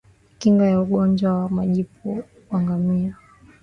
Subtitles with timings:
[0.39, 3.15] Kinga ya ugonjwa wa majipu kwa ngamia